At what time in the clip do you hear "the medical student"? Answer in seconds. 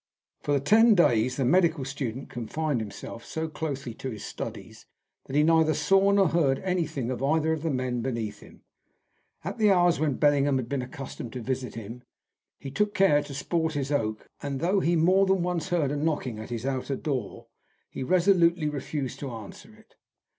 1.37-2.27